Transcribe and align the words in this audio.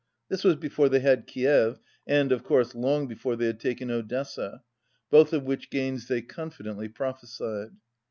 (This 0.29 0.43
was 0.43 0.55
before 0.55 0.89
they 0.89 1.01
had 1.01 1.27
Kiev 1.27 1.79
and, 2.07 2.31
of 2.31 2.43
course, 2.43 2.73
long 2.73 3.05
before 3.05 3.35
they 3.35 3.45
had 3.45 3.59
taken 3.59 3.91
Odessa, 3.91 4.63
both 5.11 5.31
of 5.31 5.43
which 5.43 5.69
gains 5.69 6.07
they 6.07 6.23
confidently 6.23 6.89
prophesied.) 6.89 7.73